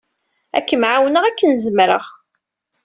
Ad 0.57 0.63
kem-ɛawneɣ 0.67 1.23
akken 1.25 1.51
zemreɣ. 1.65 2.05